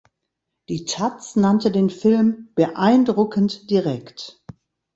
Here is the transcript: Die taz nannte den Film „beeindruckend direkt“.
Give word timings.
Die 0.67 0.85
taz 0.85 1.35
nannte 1.35 1.69
den 1.69 1.91
Film 1.91 2.49
„beeindruckend 2.55 3.69
direkt“. 3.69 4.43